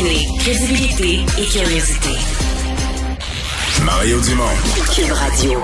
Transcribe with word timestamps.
Combiner 0.00 0.26
crédibilité 0.38 1.20
et 1.38 1.44
curiosité. 1.44 2.08
Mario 3.84 4.18
Dumont. 4.20 4.44
Cube 4.94 5.12
Radio. 5.12 5.60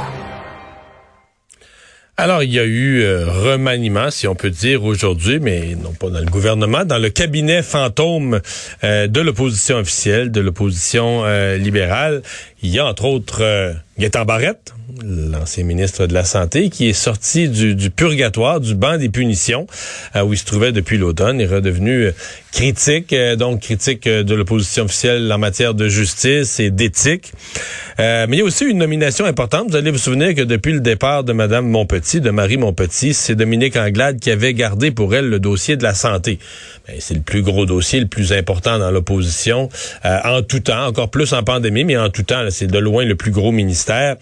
Alors, 2.18 2.42
il 2.42 2.52
y 2.52 2.58
a 2.58 2.64
eu 2.64 3.00
euh, 3.00 3.26
remaniement, 3.30 4.10
si 4.10 4.26
on 4.26 4.34
peut 4.34 4.50
dire, 4.50 4.84
aujourd'hui, 4.84 5.38
mais 5.40 5.74
non 5.74 5.92
pas 5.92 6.10
dans 6.10 6.20
le 6.20 6.26
gouvernement, 6.26 6.84
dans 6.84 6.98
le 6.98 7.08
cabinet 7.08 7.62
fantôme 7.62 8.40
euh, 8.84 9.06
de 9.06 9.20
l'opposition 9.20 9.78
officielle, 9.78 10.30
de 10.30 10.40
l'opposition 10.40 11.24
euh, 11.24 11.56
libérale. 11.56 12.22
Il 12.62 12.70
y 12.70 12.78
a 12.78 12.84
entre 12.84 13.06
autres 13.06 13.42
euh, 13.42 13.72
Gaétan 13.98 14.26
Barrette, 14.26 14.74
l'ancien 15.04 15.64
ministre 15.64 16.06
de 16.06 16.14
la 16.14 16.24
Santé, 16.24 16.70
qui 16.70 16.88
est 16.88 16.92
sorti 16.92 17.48
du, 17.48 17.90
purgatoire, 17.90 18.60
du 18.60 18.74
banc 18.74 18.96
des 18.96 19.08
punitions, 19.08 19.66
où 20.14 20.32
il 20.32 20.38
se 20.38 20.44
trouvait 20.44 20.72
depuis 20.72 20.98
l'automne, 20.98 21.40
est 21.40 21.46
redevenu 21.46 22.10
critique, 22.52 23.14
donc 23.36 23.60
critique 23.60 24.08
de 24.08 24.34
l'opposition 24.34 24.84
officielle 24.84 25.30
en 25.30 25.38
matière 25.38 25.74
de 25.74 25.88
justice 25.88 26.58
et 26.60 26.70
d'éthique. 26.70 27.32
mais 27.98 28.26
il 28.30 28.38
y 28.38 28.40
a 28.40 28.44
aussi 28.44 28.64
une 28.64 28.78
nomination 28.78 29.24
importante. 29.24 29.70
Vous 29.70 29.76
allez 29.76 29.90
vous 29.90 29.98
souvenir 29.98 30.34
que 30.34 30.42
depuis 30.42 30.72
le 30.72 30.80
départ 30.80 31.24
de 31.24 31.32
Madame 31.32 31.66
Montpetit, 31.68 32.20
de 32.20 32.30
Marie 32.30 32.56
Montpetit, 32.56 33.14
c'est 33.14 33.34
Dominique 33.34 33.76
Anglade 33.76 34.18
qui 34.20 34.30
avait 34.30 34.54
gardé 34.54 34.90
pour 34.90 35.14
elle 35.14 35.28
le 35.28 35.38
dossier 35.38 35.76
de 35.76 35.82
la 35.82 35.94
santé. 35.94 36.38
Ben, 36.86 36.96
c'est 36.98 37.14
le 37.14 37.20
plus 37.20 37.42
gros 37.42 37.66
dossier, 37.66 38.00
le 38.00 38.06
plus 38.06 38.32
important 38.32 38.78
dans 38.78 38.90
l'opposition, 38.90 39.68
en 40.04 40.42
tout 40.42 40.60
temps, 40.60 40.86
encore 40.86 41.10
plus 41.10 41.32
en 41.32 41.42
pandémie, 41.42 41.84
mais 41.84 41.96
en 41.96 42.10
tout 42.10 42.22
temps, 42.22 42.46
c'est 42.50 42.66
de 42.66 42.78
loin 42.78 43.04
le 43.04 43.16
plus 43.16 43.32
gros 43.32 43.52
ministère. 43.52 44.16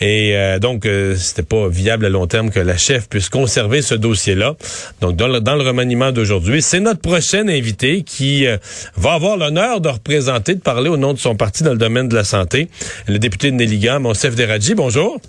Et 0.00 0.17
euh, 0.34 0.58
donc, 0.58 0.86
euh, 0.86 1.14
c'était 1.16 1.42
pas 1.42 1.68
viable 1.68 2.06
à 2.06 2.08
long 2.08 2.26
terme 2.26 2.50
que 2.50 2.60
la 2.60 2.76
chef 2.76 3.08
puisse 3.08 3.28
conserver 3.28 3.82
ce 3.82 3.94
dossier-là. 3.94 4.54
Donc, 5.00 5.16
dans 5.16 5.28
le, 5.28 5.40
dans 5.40 5.54
le 5.54 5.62
remaniement 5.62 6.12
d'aujourd'hui, 6.12 6.62
c'est 6.62 6.80
notre 6.80 7.00
prochaine 7.00 7.50
invité 7.50 8.02
qui 8.02 8.46
euh, 8.46 8.56
va 8.96 9.14
avoir 9.14 9.36
l'honneur 9.36 9.80
de 9.80 9.88
représenter, 9.88 10.54
de 10.54 10.60
parler 10.60 10.88
au 10.88 10.96
nom 10.96 11.12
de 11.12 11.18
son 11.18 11.36
parti 11.36 11.62
dans 11.62 11.72
le 11.72 11.78
domaine 11.78 12.08
de 12.08 12.14
la 12.14 12.24
santé, 12.24 12.68
le 13.06 13.18
député 13.18 13.50
de 13.50 13.56
Néligan, 13.56 14.00
Monsef 14.00 14.34
Deradji. 14.34 14.74
Bonjour. 14.74 15.20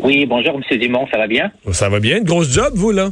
Oui, 0.00 0.26
bonjour, 0.26 0.60
M. 0.70 0.78
Dumont, 0.78 1.06
ça 1.10 1.18
va 1.18 1.26
bien? 1.26 1.50
Ça 1.72 1.88
va 1.88 1.98
bien. 1.98 2.18
Une 2.18 2.24
grosse 2.24 2.52
job, 2.52 2.72
vous, 2.74 2.92
là? 2.92 3.10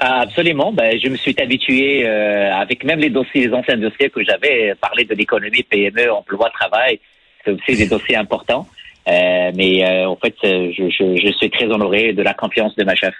Ah, 0.00 0.20
absolument. 0.20 0.72
Ben, 0.72 0.98
je 1.02 1.08
me 1.08 1.16
suis 1.16 1.34
habitué, 1.38 2.06
avec 2.06 2.84
même 2.84 3.00
les 3.00 3.10
dossiers, 3.10 3.46
les 3.46 3.54
anciens 3.54 3.76
dossiers 3.76 4.10
que 4.10 4.22
j'avais, 4.24 4.74
parlé 4.80 5.04
de 5.04 5.14
l'économie, 5.14 5.62
PME, 5.62 6.10
emploi, 6.10 6.50
travail 6.50 6.98
c'est 7.46 7.52
aussi 7.52 7.76
des 7.76 7.86
dossiers 7.86 8.16
importants. 8.16 8.66
Euh, 9.08 9.52
mais 9.54 9.84
euh, 9.84 10.08
en 10.08 10.16
fait, 10.16 10.34
euh, 10.44 10.72
je, 10.76 10.90
je, 10.90 11.16
je, 11.16 11.32
suis 11.32 11.50
très 11.50 11.66
honoré 11.66 12.12
de 12.12 12.22
la 12.22 12.34
confiance 12.34 12.74
de 12.76 12.84
ma 12.84 12.94
chef. 12.94 13.14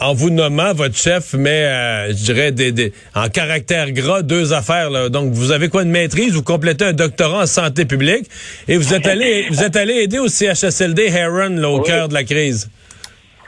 En 0.00 0.14
vous 0.14 0.30
nommant 0.30 0.74
votre 0.74 0.96
chef, 0.96 1.34
mais 1.34 1.64
je 2.10 2.24
dirais 2.24 2.52
des, 2.52 2.70
des, 2.70 2.92
en 3.16 3.28
caractère 3.28 3.90
gras, 3.90 4.22
deux 4.22 4.52
affaires. 4.52 4.90
Là. 4.90 5.08
Donc, 5.08 5.32
vous 5.32 5.50
avez 5.50 5.68
quoi 5.68 5.82
de 5.82 5.88
maîtrise? 5.88 6.34
Vous 6.34 6.44
complétez 6.44 6.84
un 6.84 6.92
doctorat 6.92 7.42
en 7.42 7.46
santé 7.46 7.84
publique 7.84 8.26
et 8.68 8.76
vous 8.76 8.94
êtes 8.94 9.08
allé, 9.08 9.46
vous 9.50 9.64
êtes 9.64 9.74
allé 9.74 9.94
aider 9.94 10.20
au 10.20 10.28
CHSLD 10.28 11.08
Heron 11.08 11.56
là, 11.56 11.68
au 11.68 11.80
cœur 11.80 12.08
de 12.08 12.14
la 12.14 12.22
crise. 12.22 12.70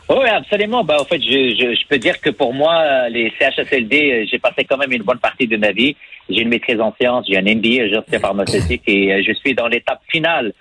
Oui, 0.08 0.28
absolument. 0.28 0.82
Ben, 0.82 0.96
en 0.98 1.04
fait, 1.04 1.22
je, 1.22 1.54
je, 1.54 1.76
je, 1.76 1.86
peux 1.88 1.98
dire 1.98 2.20
que 2.20 2.30
pour 2.30 2.52
moi, 2.52 3.08
les 3.08 3.32
CHSLD, 3.38 4.26
j'ai 4.28 4.38
passé 4.40 4.64
quand 4.68 4.76
même 4.76 4.90
une 4.90 5.04
bonne 5.04 5.20
partie 5.20 5.46
de 5.46 5.56
ma 5.56 5.70
vie. 5.70 5.94
J'ai 6.30 6.42
une 6.42 6.48
maîtrise 6.48 6.80
en 6.80 6.94
sciences, 7.00 7.26
j'ai 7.28 7.36
un 7.36 7.42
MBA 7.42 7.84
en 7.84 7.88
gestion 7.88 8.20
pharmaceutique 8.20 8.82
et 8.86 9.12
euh, 9.12 9.22
je 9.26 9.32
suis 9.34 9.54
dans 9.54 9.66
l'étape 9.66 10.00
finale 10.08 10.46
euh, 10.48 10.52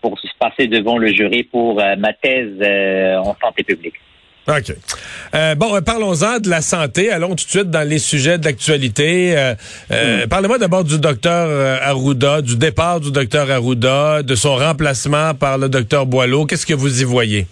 pour 0.00 0.18
se 0.18 0.28
passer 0.38 0.66
devant 0.66 0.98
le 0.98 1.12
jury 1.12 1.44
pour 1.44 1.80
euh, 1.80 1.96
ma 1.96 2.12
thèse 2.12 2.60
en 3.18 3.36
santé 3.40 3.62
publique. 3.62 3.94
OK. 4.48 4.74
bon, 5.56 5.80
parlons-en 5.82 6.40
de 6.40 6.50
la 6.50 6.62
santé. 6.62 7.12
Allons 7.12 7.28
tout 7.28 7.44
de 7.44 7.50
suite 7.50 7.70
dans 7.70 7.88
les 7.88 8.00
sujets 8.00 8.38
d'actualité. 8.38 9.36
Mm. 9.88 10.26
Parlez-moi 10.28 10.58
d'abord 10.58 10.82
du 10.82 10.98
docteur 10.98 11.80
Arruda, 11.80 12.42
du 12.42 12.56
départ 12.56 12.98
du 12.98 13.12
docteur 13.12 13.48
Arruda, 13.48 14.24
de 14.24 14.34
son 14.34 14.56
remplacement 14.56 15.34
par 15.34 15.58
le 15.58 15.68
docteur 15.68 16.06
Boileau. 16.06 16.44
Qu'est-ce 16.44 16.66
que 16.66 16.74
vous 16.74 17.02
y 17.02 17.04
voyez? 17.04 17.46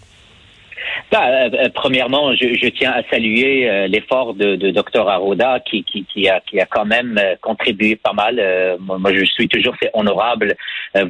Bah, 1.10 1.26
euh, 1.28 1.50
euh, 1.54 1.68
premièrement, 1.74 2.34
je, 2.36 2.54
je, 2.54 2.68
tiens 2.68 2.92
à 2.92 3.02
saluer 3.10 3.68
euh, 3.68 3.88
l'effort 3.88 4.32
de, 4.34 4.54
de 4.54 4.70
Dr 4.70 5.08
Arruda 5.08 5.58
qui, 5.58 5.82
qui, 5.82 6.04
qui, 6.04 6.28
a, 6.28 6.38
qui 6.38 6.60
a 6.60 6.66
quand 6.66 6.84
même 6.84 7.20
contribué 7.40 7.96
pas 7.96 8.12
mal. 8.12 8.40
moi, 8.78 9.12
je 9.12 9.24
suis 9.24 9.48
toujours 9.48 9.74
c'est 9.82 9.90
honorable 9.92 10.54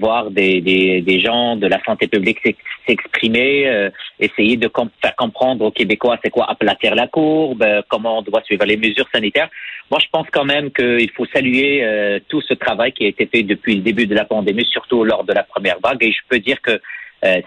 voir 0.00 0.30
des, 0.30 0.62
des, 0.62 1.02
des, 1.02 1.20
gens 1.20 1.56
de 1.56 1.66
la 1.66 1.82
santé 1.84 2.06
publique 2.06 2.38
s'exprimer, 2.86 3.90
essayer 4.18 4.56
de 4.56 4.70
faire 5.02 5.16
comprendre 5.16 5.64
aux 5.66 5.70
Québécois 5.70 6.18
c'est 6.22 6.30
quoi 6.30 6.50
aplatir 6.50 6.94
la 6.94 7.06
courbe, 7.06 7.64
comment 7.88 8.18
on 8.18 8.22
doit 8.22 8.42
suivre 8.42 8.64
les 8.64 8.76
mesures 8.76 9.08
sanitaires. 9.12 9.48
Moi, 9.90 10.00
je 10.02 10.06
pense 10.10 10.26
quand 10.32 10.44
même 10.44 10.70
qu'il 10.70 11.10
faut 11.12 11.26
saluer 11.26 12.20
tout 12.28 12.40
ce 12.42 12.54
travail 12.54 12.92
qui 12.92 13.04
a 13.04 13.08
été 13.08 13.26
fait 13.26 13.42
depuis 13.42 13.76
le 13.76 13.82
début 13.82 14.06
de 14.06 14.14
la 14.14 14.24
pandémie, 14.24 14.66
surtout 14.70 15.04
lors 15.04 15.24
de 15.24 15.32
la 15.32 15.42
première 15.42 15.78
vague. 15.82 16.02
Et 16.02 16.12
je 16.12 16.20
peux 16.28 16.38
dire 16.38 16.60
que 16.62 16.80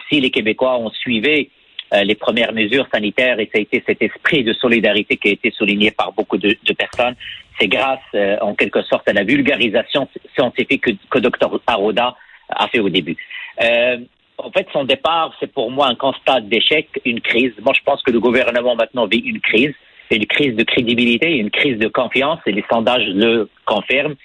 si 0.09 0.19
les 0.19 0.29
Québécois 0.29 0.77
ont 0.77 0.91
suivi 0.91 1.49
euh, 1.93 2.03
les 2.03 2.15
premières 2.15 2.53
mesures 2.53 2.87
sanitaires 2.93 3.39
et 3.39 3.49
ça 3.51 3.59
a 3.59 3.61
été 3.61 3.83
cet 3.85 4.01
esprit 4.01 4.43
de 4.43 4.53
solidarité 4.53 5.17
qui 5.17 5.29
a 5.29 5.31
été 5.31 5.51
souligné 5.51 5.91
par 5.91 6.11
beaucoup 6.13 6.37
de, 6.37 6.55
personnes. 6.77 7.15
C'est 7.59 7.67
grâce, 7.67 7.99
euh, 8.15 8.37
en 8.41 8.55
quelque 8.55 8.81
sorte, 8.83 9.07
à 9.07 9.13
la 9.13 9.23
vulgarisation 9.23 10.07
scientifique 10.33 10.81
que, 11.09 11.19
Dr 11.19 11.59
Aroda 11.67 12.15
a 12.49 12.67
fait 12.67 12.79
au 12.79 12.89
début. 12.89 13.15
Euh, 13.61 13.97
en 14.37 14.51
fait, 14.51 14.67
son 14.73 14.85
départ, 14.85 15.35
c'est 15.39 15.51
pour 15.51 15.69
moi 15.69 15.87
un 15.87 15.95
constat 15.95 16.41
d'échec, 16.41 16.89
une 17.05 17.21
crise. 17.21 17.53
Moi, 17.61 17.73
je 17.77 17.83
pense 17.83 18.01
que 18.01 18.11
le 18.11 18.19
gouvernement 18.19 18.75
maintenant 18.75 19.05
vit 19.05 19.19
une 19.19 19.39
crise, 19.39 19.73
une 20.09 20.25
crise 20.25 20.55
de 20.55 20.63
crédibilité, 20.63 21.37
une 21.37 21.51
crise 21.51 21.77
de 21.77 21.87
confiance, 21.87 22.39
et 22.47 22.51
les 22.51 22.65
sondages 22.71 23.07
le 23.07 23.49
confirment. 23.65 24.15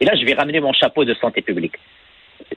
Et 0.00 0.04
là, 0.04 0.14
je 0.14 0.24
vais 0.26 0.34
ramener 0.34 0.60
mon 0.60 0.72
chapeau 0.72 1.04
de 1.04 1.14
santé 1.14 1.40
publique. 1.40 1.76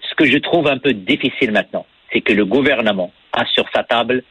Ce 0.01 0.15
que 0.15 0.25
je 0.25 0.37
trouve 0.37 0.67
un 0.67 0.77
peu 0.77 0.93
difficile 0.93 1.51
maintenant, 1.51 1.85
c'est 2.11 2.21
que 2.21 2.33
le 2.33 2.45
gouvernement 2.45 3.13
a 3.31 3.45
sur 3.45 3.65
sa 3.73 3.83
table 3.83 4.23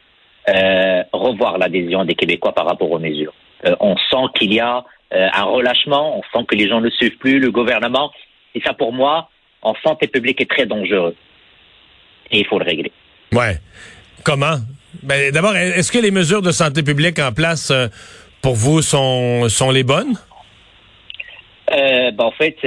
euh, 0.49 1.03
revoir 1.13 1.57
l'adhésion 1.57 2.05
des 2.05 2.15
Québécois 2.15 2.53
par 2.53 2.65
rapport 2.65 2.89
aux 2.91 2.99
mesures. 2.99 3.33
Euh, 3.65 3.75
on 3.79 3.95
sent 3.97 4.31
qu'il 4.35 4.53
y 4.53 4.59
a 4.59 4.83
euh, 5.13 5.27
un 5.33 5.43
relâchement, 5.43 6.19
on 6.19 6.21
sent 6.33 6.45
que 6.47 6.55
les 6.55 6.67
gens 6.67 6.81
ne 6.81 6.89
suivent 6.89 7.17
plus 7.17 7.39
le 7.39 7.51
gouvernement. 7.51 8.11
Et 8.55 8.61
ça, 8.61 8.73
pour 8.73 8.91
moi, 8.93 9.29
en 9.61 9.73
santé 9.83 10.07
publique, 10.07 10.41
est 10.41 10.49
très 10.49 10.65
dangereux. 10.65 11.15
Et 12.31 12.39
il 12.39 12.45
faut 12.47 12.59
le 12.59 12.65
régler. 12.65 12.91
Ouais. 13.31 13.57
Comment? 14.23 14.57
Ben, 15.03 15.31
D'abord, 15.31 15.55
est-ce 15.55 15.91
que 15.91 15.99
les 15.99 16.11
mesures 16.11 16.41
de 16.41 16.51
santé 16.51 16.83
publique 16.83 17.19
en 17.19 17.31
place 17.31 17.71
pour 18.41 18.55
vous 18.55 18.81
sont, 18.81 19.47
sont 19.49 19.71
les 19.71 19.83
bonnes? 19.83 20.15
Ben, 21.69 22.13
en 22.17 22.31
fait, 22.31 22.57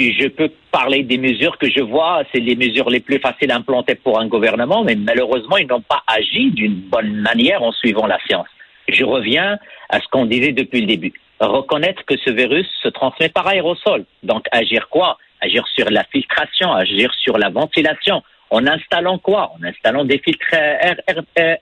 je 0.00 0.28
peux 0.28 0.50
parler 0.70 1.02
des 1.02 1.18
mesures 1.18 1.58
que 1.58 1.70
je 1.70 1.80
vois, 1.80 2.22
c'est 2.32 2.40
les 2.40 2.56
mesures 2.56 2.90
les 2.90 3.00
plus 3.00 3.18
faciles 3.18 3.50
à 3.50 3.56
implanter 3.56 3.94
pour 3.94 4.20
un 4.20 4.26
gouvernement, 4.26 4.82
mais 4.84 4.94
malheureusement, 4.94 5.56
ils 5.56 5.66
n'ont 5.66 5.80
pas 5.80 6.02
agi 6.06 6.50
d'une 6.50 6.74
bonne 6.74 7.12
manière 7.16 7.62
en 7.62 7.72
suivant 7.72 8.06
la 8.06 8.18
science. 8.26 8.48
Je 8.88 9.04
reviens 9.04 9.58
à 9.88 10.00
ce 10.00 10.06
qu'on 10.08 10.26
disait 10.26 10.52
depuis 10.52 10.80
le 10.80 10.86
début. 10.86 11.12
Reconnaître 11.40 12.04
que 12.04 12.16
ce 12.18 12.30
virus 12.30 12.66
se 12.82 12.88
transmet 12.88 13.28
par 13.28 13.46
aérosol. 13.46 14.04
Donc, 14.22 14.46
agir 14.52 14.88
quoi? 14.88 15.18
Agir 15.40 15.66
sur 15.74 15.90
la 15.90 16.04
filtration, 16.04 16.72
agir 16.72 17.12
sur 17.14 17.38
la 17.38 17.48
ventilation. 17.48 18.22
En 18.50 18.66
installant 18.66 19.18
quoi? 19.18 19.52
En 19.58 19.64
installant 19.64 20.04
des 20.04 20.18
filtres 20.18 20.54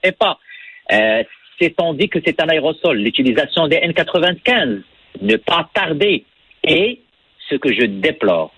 EPA. 0.03 0.37
Euh, 0.91 1.23
C'est-on 1.59 1.93
dit 1.93 2.09
que 2.09 2.19
c'est 2.25 2.41
un 2.41 2.49
aérosol 2.49 2.97
L'utilisation 2.97 3.67
des 3.67 3.77
N95. 3.77 4.81
Ne 5.21 5.35
pas 5.37 5.69
tarder. 5.73 6.25
Et 6.63 6.99
ce 7.49 7.55
que 7.55 7.73
je 7.73 7.85
déplore, 7.85 8.51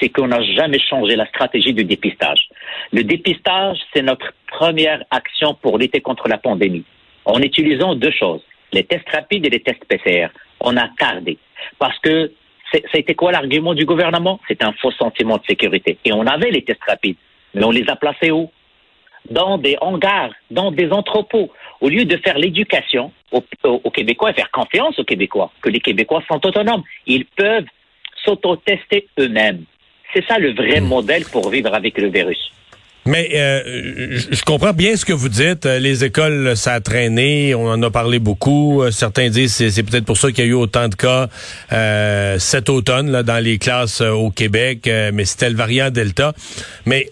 c'est 0.00 0.08
qu'on 0.08 0.28
n'a 0.28 0.42
jamais 0.42 0.78
changé 0.78 1.14
la 1.16 1.26
stratégie 1.26 1.74
du 1.74 1.84
dépistage. 1.84 2.48
Le 2.92 3.04
dépistage, 3.04 3.78
c'est 3.92 4.02
notre 4.02 4.32
première 4.46 5.04
action 5.10 5.54
pour 5.54 5.78
lutter 5.78 6.00
contre 6.00 6.28
la 6.28 6.38
pandémie. 6.38 6.84
En 7.24 7.40
utilisant 7.40 7.94
deux 7.94 8.10
choses, 8.10 8.42
les 8.72 8.84
tests 8.84 9.08
rapides 9.10 9.46
et 9.46 9.50
les 9.50 9.60
tests 9.60 9.84
PCR. 9.84 10.28
On 10.60 10.76
a 10.76 10.88
tardé. 10.98 11.38
Parce 11.78 11.98
que 11.98 12.32
c'était 12.92 13.14
quoi 13.14 13.32
l'argument 13.32 13.74
du 13.74 13.84
gouvernement? 13.84 14.40
C'est 14.48 14.64
un 14.64 14.72
faux 14.72 14.92
sentiment 14.92 15.36
de 15.36 15.44
sécurité. 15.44 15.98
Et 16.04 16.12
on 16.12 16.26
avait 16.26 16.50
les 16.50 16.62
tests 16.62 16.84
rapides, 16.86 17.16
mais 17.54 17.64
on 17.64 17.70
les 17.70 17.88
a 17.88 17.96
placés 17.96 18.30
où? 18.30 18.50
Dans 19.30 19.58
des 19.58 19.76
hangars, 19.80 20.32
dans 20.50 20.70
des 20.70 20.90
entrepôts. 20.90 21.52
Au 21.82 21.88
lieu 21.88 22.04
de 22.04 22.16
faire 22.16 22.38
l'éducation 22.38 23.12
aux, 23.32 23.44
aux 23.64 23.90
Québécois 23.90 24.30
et 24.30 24.34
faire 24.34 24.50
confiance 24.50 24.98
aux 24.98 25.04
Québécois, 25.04 25.52
que 25.60 25.68
les 25.68 25.80
Québécois 25.80 26.22
sont 26.26 26.44
autonomes. 26.46 26.82
Ils 27.06 27.26
peuvent 27.26 27.66
s'auto-tester 28.24 29.06
eux-mêmes. 29.18 29.64
C'est 30.14 30.24
ça 30.26 30.38
le 30.38 30.52
vrai 30.54 30.80
hmm. 30.80 30.86
modèle 30.86 31.24
pour 31.24 31.50
vivre 31.50 31.72
avec 31.74 31.98
le 31.98 32.08
virus. 32.08 32.50
Mais 33.06 33.30
euh, 33.34 34.18
je 34.30 34.42
comprends 34.42 34.72
bien 34.72 34.94
ce 34.94 35.04
que 35.04 35.12
vous 35.12 35.30
dites. 35.30 35.64
Euh, 35.64 35.78
les 35.78 36.04
écoles, 36.04 36.56
ça 36.56 36.74
a 36.74 36.80
traîné. 36.80 37.54
On 37.54 37.66
en 37.66 37.82
a 37.82 37.90
parlé 37.90 38.18
beaucoup. 38.18 38.82
Euh, 38.82 38.90
certains 38.90 39.30
disent 39.30 39.54
c'est, 39.54 39.70
c'est 39.70 39.82
peut-être 39.82 40.04
pour 40.04 40.18
ça 40.18 40.30
qu'il 40.30 40.44
y 40.44 40.48
a 40.48 40.50
eu 40.50 40.54
autant 40.54 40.88
de 40.88 40.94
cas 40.94 41.28
cet 42.38 42.68
automne 42.68 43.10
là, 43.10 43.22
dans 43.22 43.42
les 43.42 43.58
classes 43.58 44.00
au 44.00 44.30
Québec. 44.30 44.88
mais 45.12 45.24
c'était 45.24 45.50
le 45.50 45.56
variant 45.56 45.90
Delta. 45.90 46.34
Mais 46.84 47.10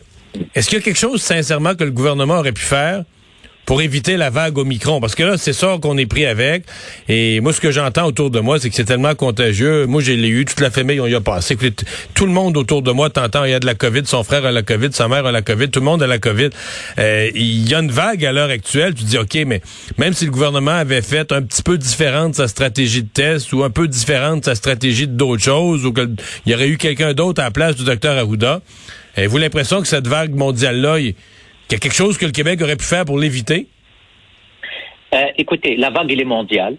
est-ce 0.54 0.68
qu'il 0.68 0.78
y 0.78 0.80
a 0.80 0.84
quelque 0.84 0.98
chose, 0.98 1.22
sincèrement, 1.22 1.74
que 1.74 1.84
le 1.84 1.90
gouvernement 1.90 2.38
aurait 2.38 2.52
pu 2.52 2.62
faire 2.62 3.04
pour 3.68 3.82
éviter 3.82 4.16
la 4.16 4.30
vague 4.30 4.56
Omicron? 4.56 4.98
Parce 4.98 5.14
que 5.14 5.22
là, 5.22 5.36
c'est 5.36 5.52
ça 5.52 5.76
qu'on 5.82 5.98
est 5.98 6.06
pris 6.06 6.24
avec. 6.24 6.64
Et 7.06 7.38
moi, 7.40 7.52
ce 7.52 7.60
que 7.60 7.70
j'entends 7.70 8.06
autour 8.06 8.30
de 8.30 8.40
moi, 8.40 8.58
c'est 8.58 8.70
que 8.70 8.74
c'est 8.74 8.86
tellement 8.86 9.14
contagieux. 9.14 9.84
Moi, 9.84 10.00
j'ai 10.00 10.14
eu, 10.14 10.46
toute 10.46 10.60
la 10.60 10.70
famille, 10.70 10.98
on 11.00 11.06
y 11.06 11.14
a 11.14 11.20
passé. 11.20 11.54
Tout 12.14 12.24
le 12.24 12.32
monde 12.32 12.56
autour 12.56 12.80
de 12.80 12.90
moi 12.92 13.10
t'entends, 13.10 13.44
il 13.44 13.50
y 13.50 13.54
a 13.54 13.60
de 13.60 13.66
la 13.66 13.74
COVID, 13.74 14.06
son 14.06 14.24
frère 14.24 14.46
a 14.46 14.52
la 14.52 14.62
COVID, 14.62 14.88
sa 14.92 15.06
mère 15.06 15.26
a 15.26 15.32
la 15.32 15.42
COVID, 15.42 15.68
tout 15.68 15.80
le 15.80 15.84
monde 15.84 16.02
a 16.02 16.06
la 16.06 16.18
COVID. 16.18 16.48
Euh, 16.98 17.30
il 17.34 17.68
y 17.68 17.74
a 17.74 17.80
une 17.80 17.90
vague 17.90 18.24
à 18.24 18.32
l'heure 18.32 18.48
actuelle. 18.48 18.94
Tu 18.94 19.04
dis, 19.04 19.18
OK, 19.18 19.36
mais 19.46 19.60
même 19.98 20.14
si 20.14 20.24
le 20.24 20.30
gouvernement 20.30 20.70
avait 20.70 21.02
fait 21.02 21.30
un 21.30 21.42
petit 21.42 21.62
peu 21.62 21.76
différente 21.76 22.36
sa 22.36 22.48
stratégie 22.48 23.02
de 23.02 23.08
test 23.08 23.52
ou 23.52 23.64
un 23.64 23.70
peu 23.70 23.86
différente 23.86 24.46
sa 24.46 24.54
stratégie 24.54 25.06
d'autres 25.06 25.44
choses, 25.44 25.84
ou 25.84 25.92
qu'il 25.92 26.16
y 26.46 26.54
aurait 26.54 26.68
eu 26.68 26.78
quelqu'un 26.78 27.12
d'autre 27.12 27.42
à 27.42 27.44
la 27.44 27.50
place 27.50 27.76
du 27.76 27.84
docteur 27.84 28.16
Arruda, 28.16 28.62
avez-vous 29.14 29.36
l'impression 29.36 29.82
que 29.82 29.88
cette 29.88 30.06
vague 30.06 30.34
mondiale-là, 30.34 31.00
y 31.72 31.76
a 31.76 31.78
quelque 31.78 31.94
chose 31.94 32.18
que 32.18 32.26
le 32.26 32.32
Québec 32.32 32.60
aurait 32.62 32.76
pu 32.76 32.84
faire 32.84 33.04
pour 33.04 33.18
l'éviter? 33.18 33.66
Euh, 35.14 35.26
écoutez, 35.36 35.76
la 35.76 35.90
vague, 35.90 36.10
elle 36.12 36.20
est 36.20 36.24
mondiale. 36.24 36.76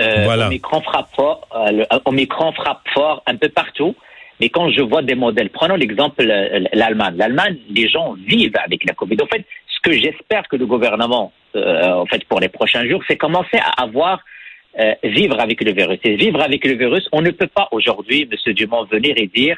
Euh, 0.00 0.24
voilà. 0.24 0.46
Omicron 0.46 0.80
frappe 0.82 1.08
fort, 1.14 1.48
euh, 1.54 1.84
Omicron 2.04 2.52
frappe 2.52 2.82
fort 2.92 3.22
un 3.26 3.36
peu 3.36 3.48
partout. 3.48 3.94
Mais 4.40 4.48
quand 4.48 4.70
je 4.70 4.82
vois 4.82 5.02
des 5.02 5.14
modèles, 5.14 5.50
prenons 5.50 5.76
l'exemple 5.76 6.28
euh, 6.28 6.64
l'Allemagne. 6.72 7.14
L'Allemagne, 7.16 7.56
les 7.70 7.88
gens 7.88 8.14
vivent 8.14 8.56
avec 8.64 8.84
la 8.84 8.94
COVID. 8.94 9.16
En 9.22 9.26
fait, 9.26 9.44
ce 9.68 9.80
que 9.80 9.92
j'espère 9.96 10.48
que 10.48 10.56
le 10.56 10.66
gouvernement, 10.66 11.32
euh, 11.54 11.92
en 11.92 12.06
fait, 12.06 12.24
pour 12.24 12.40
les 12.40 12.48
prochains 12.48 12.86
jours, 12.88 13.02
c'est 13.06 13.16
commencer 13.16 13.58
à 13.58 13.82
avoir 13.82 14.20
euh, 14.80 14.94
vivre 15.04 15.38
avec 15.38 15.62
le 15.62 15.72
virus. 15.72 15.98
Et 16.02 16.16
vivre 16.16 16.42
avec 16.42 16.64
le 16.64 16.74
virus, 16.74 17.08
on 17.12 17.22
ne 17.22 17.30
peut 17.30 17.46
pas 17.46 17.68
aujourd'hui, 17.70 18.28
Monsieur 18.30 18.54
Dumont, 18.54 18.84
venir 18.84 19.14
et 19.16 19.28
dire 19.28 19.56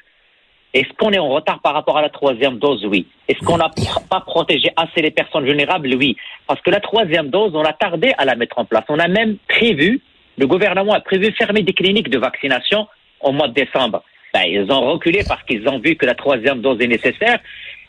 est-ce 0.80 0.92
qu'on 0.98 1.10
est 1.10 1.18
en 1.18 1.28
retard 1.28 1.60
par 1.60 1.72
rapport 1.72 1.96
à 1.96 2.02
la 2.02 2.10
troisième 2.10 2.58
dose? 2.58 2.84
Oui. 2.84 3.06
Est-ce 3.28 3.38
qu'on 3.40 3.56
n'a 3.56 3.70
pas 4.10 4.20
protégé 4.20 4.70
assez 4.76 5.00
les 5.00 5.10
personnes 5.10 5.44
vulnérables? 5.44 5.88
Oui. 5.94 6.16
Parce 6.46 6.60
que 6.60 6.70
la 6.70 6.80
troisième 6.80 7.30
dose, 7.30 7.52
on 7.54 7.64
a 7.64 7.72
tardé 7.72 8.12
à 8.18 8.26
la 8.26 8.34
mettre 8.34 8.58
en 8.58 8.66
place. 8.66 8.84
On 8.88 8.98
a 8.98 9.08
même 9.08 9.36
prévu, 9.48 10.02
le 10.36 10.46
gouvernement 10.46 10.92
a 10.92 11.00
prévu 11.00 11.32
fermer 11.32 11.62
des 11.62 11.72
cliniques 11.72 12.10
de 12.10 12.18
vaccination 12.18 12.88
au 13.20 13.32
mois 13.32 13.48
de 13.48 13.54
décembre. 13.54 14.02
Ben, 14.34 14.42
ils 14.46 14.70
ont 14.70 14.92
reculé 14.92 15.22
parce 15.26 15.42
qu'ils 15.44 15.66
ont 15.66 15.78
vu 15.78 15.96
que 15.96 16.04
la 16.04 16.14
troisième 16.14 16.60
dose 16.60 16.78
est 16.80 16.88
nécessaire. 16.88 17.38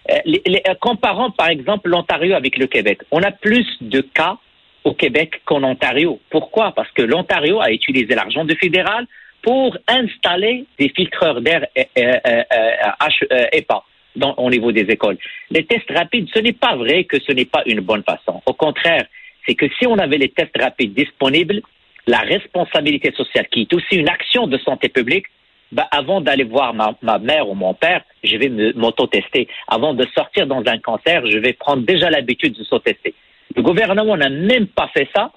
Euh, 0.09 0.19
euh, 0.25 0.73
comparons 0.79 1.31
par 1.31 1.49
exemple 1.49 1.89
l'Ontario 1.89 2.35
avec 2.35 2.57
le 2.57 2.67
Québec, 2.67 3.01
on 3.11 3.21
a 3.21 3.31
plus 3.31 3.67
de 3.81 3.99
cas 3.99 4.37
au 4.85 4.93
Québec 4.93 5.41
qu'en 5.43 5.61
Ontario. 5.63 6.21
Pourquoi? 6.29 6.71
Parce 6.71 6.89
que 6.91 7.01
l'Ontario 7.01 7.59
a 7.59 7.71
utilisé 7.71 8.15
l'argent 8.15 8.45
du 8.45 8.55
fédéral 8.55 9.05
pour 9.41 9.77
installer 9.87 10.65
des 10.79 10.89
filtreurs 10.89 11.41
d'air 11.41 11.67
EPA 11.95 13.83
dans, 14.15 14.33
au 14.35 14.49
niveau 14.49 14.71
des 14.71 14.81
écoles. 14.81 15.17
Les 15.49 15.65
tests 15.65 15.89
rapides, 15.89 16.27
ce 16.33 16.39
n'est 16.39 16.53
pas 16.53 16.75
vrai 16.75 17.05
que 17.05 17.19
ce 17.19 17.31
n'est 17.31 17.45
pas 17.45 17.63
une 17.65 17.81
bonne 17.81 18.03
façon. 18.03 18.41
Au 18.45 18.53
contraire, 18.53 19.05
c'est 19.47 19.55
que 19.55 19.67
si 19.79 19.87
on 19.87 19.97
avait 19.97 20.17
les 20.17 20.29
tests 20.29 20.57
rapides 20.59 20.93
disponibles, 20.93 21.61
la 22.07 22.19
responsabilité 22.19 23.11
sociale, 23.11 23.47
qui 23.51 23.61
est 23.61 23.73
aussi 23.73 23.95
une 23.95 24.09
action 24.09 24.47
de 24.47 24.57
santé 24.59 24.89
publique, 24.89 25.25
ben, 25.71 25.85
avant 25.91 26.21
d'aller 26.21 26.45
voir 26.45 26.73
ma, 26.73 26.95
ma, 27.01 27.19
mère 27.19 27.49
ou 27.49 27.53
mon 27.53 27.73
père, 27.73 28.01
je 28.23 28.37
vais 28.37 28.73
m'auto-tester. 28.73 29.47
Avant 29.67 29.93
de 29.93 30.05
sortir 30.15 30.47
dans 30.47 30.63
un 30.65 30.77
cancer, 30.77 31.27
je 31.27 31.37
vais 31.37 31.53
prendre 31.53 31.83
déjà 31.83 32.09
l'habitude 32.09 32.53
de 32.57 32.63
s'auto-tester. 32.63 33.13
Le 33.55 33.61
gouvernement 33.61 34.15
n'a 34.15 34.29
même 34.29 34.67
pas 34.67 34.89
fait 34.93 35.09
ça. 35.13 35.31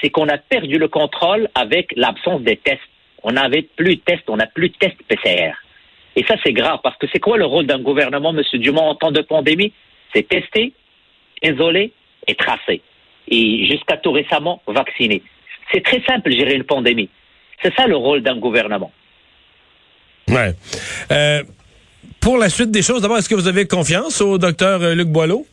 C'est 0.00 0.10
qu'on 0.10 0.28
a 0.28 0.38
perdu 0.38 0.78
le 0.78 0.88
contrôle 0.88 1.48
avec 1.54 1.92
l'absence 1.96 2.42
des 2.42 2.56
tests. 2.56 2.80
On 3.22 3.32
n'avait 3.32 3.62
plus 3.62 3.96
de 3.96 4.00
tests, 4.00 4.28
on 4.28 4.36
n'a 4.36 4.46
plus 4.46 4.68
de 4.70 4.74
tests 4.74 5.02
PCR. 5.08 5.52
Et 6.16 6.24
ça, 6.24 6.34
c'est 6.44 6.52
grave 6.52 6.80
parce 6.82 6.96
que 6.98 7.06
c'est 7.12 7.20
quoi 7.20 7.38
le 7.38 7.46
rôle 7.46 7.66
d'un 7.66 7.78
gouvernement, 7.78 8.34
M. 8.36 8.42
Dumont, 8.60 8.82
en 8.82 8.94
temps 8.94 9.12
de 9.12 9.22
pandémie? 9.22 9.72
C'est 10.14 10.28
tester, 10.28 10.72
isoler 11.42 11.92
et 12.26 12.34
tracer. 12.34 12.82
Et 13.28 13.66
jusqu'à 13.66 13.96
tout 13.96 14.12
récemment, 14.12 14.62
vacciner. 14.66 15.22
C'est 15.72 15.82
très 15.82 16.02
simple, 16.02 16.30
gérer 16.32 16.54
une 16.54 16.64
pandémie. 16.64 17.08
C'est 17.62 17.74
ça 17.74 17.86
le 17.86 17.96
rôle 17.96 18.22
d'un 18.22 18.36
gouvernement. 18.36 18.92
Ouais. 20.28 20.52
Euh, 21.10 21.42
pour 22.20 22.36
la 22.36 22.48
suite 22.48 22.70
des 22.70 22.82
choses, 22.82 23.02
d'abord, 23.02 23.18
est-ce 23.18 23.28
que 23.28 23.34
vous 23.34 23.48
avez 23.48 23.66
confiance 23.66 24.20
au 24.20 24.38
docteur 24.38 24.82
euh, 24.82 24.94
Luc 24.94 25.08
Boileau? 25.08 25.46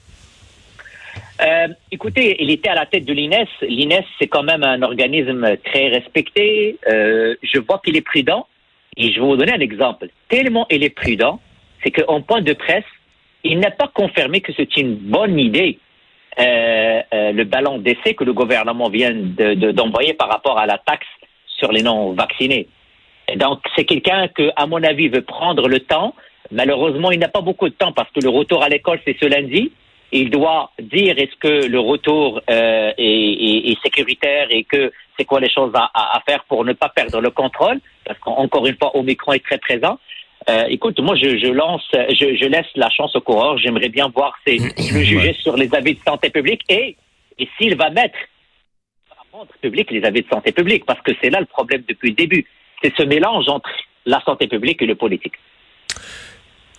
Euh, 1.42 1.68
écoutez, 1.92 2.42
il 2.44 2.52
était 2.52 2.70
à 2.70 2.76
la 2.76 2.86
tête 2.86 3.06
de 3.06 3.14
l'INES. 3.14 3.48
L'INES, 3.62 4.06
c'est 4.20 4.28
quand 4.28 4.44
même 4.44 4.64
un 4.64 4.82
organisme 4.82 5.58
très 5.64 5.88
respecté. 5.88 6.78
Euh, 6.88 7.36
je 7.42 7.60
vois 7.60 7.80
qu'il 7.84 7.96
est 7.96 8.02
prudent. 8.02 8.48
Et 8.98 9.12
je 9.12 9.20
vais 9.20 9.26
vous 9.26 9.38
donner 9.38 9.54
un 9.54 9.60
exemple. 9.60 10.10
Tellement 10.28 10.66
il 10.70 10.84
est 10.84 10.90
prudent, 10.90 11.40
c'est 11.84 11.92
qu'en 11.92 12.22
point 12.22 12.42
de 12.42 12.54
presse, 12.54 12.84
il 13.46 13.60
n'a 13.60 13.72
pas 13.72 13.88
confirmé 13.88 14.42
que 14.42 14.52
c'est 14.58 14.76
une 14.76 14.96
bonne 14.96 15.40
idée 15.40 15.80
euh, 16.40 17.02
le 17.34 17.44
ballon 17.44 17.80
d'essai 17.80 18.14
que 18.14 18.24
le 18.24 18.34
gouvernement 18.34 18.90
vient 18.90 19.12
d'envoyer 19.14 20.14
de, 20.14 20.18
par 20.18 20.30
rapport 20.30 20.58
à 20.58 20.66
la 20.66 20.78
taxe 20.78 21.08
sur 21.48 21.72
les 21.72 21.82
non-vaccinés. 21.82 22.68
Donc, 23.36 23.60
c'est 23.76 23.86
quelqu'un 23.86 24.28
que, 24.30 24.50
à 24.56 24.66
mon 24.66 24.82
avis, 24.84 25.10
veut 25.10 25.22
prendre 25.22 25.68
le 25.68 25.80
temps. 25.80 26.16
Malheureusement, 26.52 27.12
il 27.12 27.20
n'a 27.20 27.28
pas 27.28 27.42
beaucoup 27.42 27.68
de 27.68 27.74
temps 27.74 27.92
parce 27.92 28.10
que 28.12 28.22
le 28.22 28.30
retour 28.30 28.64
à 28.64 28.70
l'école, 28.70 29.00
c'est 29.06 29.18
ce 29.20 29.26
lundi. 29.26 29.72
Il 30.12 30.30
doit 30.30 30.72
dire 30.80 31.18
est-ce 31.18 31.36
que 31.40 31.68
le 31.68 31.80
retour 31.80 32.42
euh, 32.50 32.92
est, 32.98 33.04
est, 33.04 33.72
est, 33.72 33.82
sécuritaire 33.84 34.48
et 34.50 34.64
que 34.64 34.92
c'est 35.18 35.26
quoi 35.26 35.40
les 35.40 35.50
choses 35.50 35.72
à, 35.76 35.90
à, 35.94 36.22
faire 36.28 36.44
pour 36.46 36.66
ne 36.66 36.74
pas 36.74 36.90
perdre 36.90 37.22
le 37.22 37.30
contrôle, 37.30 37.80
parce 38.06 38.18
qu'encore 38.20 38.66
une 38.66 38.76
fois, 38.78 38.96
Omicron 38.96 39.34
est 39.34 39.46
très 39.46 39.58
présent. 39.58 40.00
Euh, 40.50 40.66
écoute, 40.70 41.00
moi, 41.00 41.16
je, 41.16 41.38
je 41.38 41.52
lance, 41.52 41.86
je, 41.94 42.36
je, 42.36 42.46
laisse 42.46 42.66
la 42.76 42.90
chance 42.90 43.16
au 43.16 43.22
coureur. 43.22 43.58
J'aimerais 43.58 43.90
bien 43.90 44.08
voir 44.08 44.34
c'est 44.48 44.58
le 44.58 45.04
juger 45.04 45.34
sur 45.34 45.58
les 45.58 45.74
avis 45.76 45.96
de 45.96 46.00
santé 46.08 46.30
publique 46.30 46.62
et, 46.70 46.96
et 47.38 47.50
s'il 47.58 47.76
va 47.76 47.90
mettre 47.90 48.18
à 49.12 49.38
rendre 49.38 49.52
public 49.62 49.92
les 49.92 50.04
avis 50.06 50.22
de 50.22 50.30
santé 50.30 50.52
publique, 50.52 50.86
parce 50.86 51.02
que 51.02 51.12
c'est 51.22 51.30
là 51.30 51.40
le 51.40 51.46
problème 51.46 51.84
depuis 51.88 52.10
le 52.10 52.16
début 52.16 52.46
c'est 52.82 52.94
ce 52.96 53.04
mélange 53.04 53.48
entre 53.48 53.70
la 54.06 54.22
santé 54.22 54.48
publique 54.48 54.82
et 54.82 54.86
le 54.86 54.96
politique. 54.96 55.34